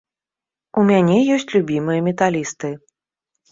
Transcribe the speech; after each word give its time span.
У 0.81 0.85
мяне 0.91 1.17
ёсць 1.37 1.47
любімыя 1.57 1.99
металісты. 2.09 2.75